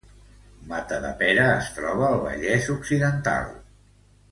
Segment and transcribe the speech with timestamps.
[0.71, 3.55] Matadepera es troba al Vallès Occidental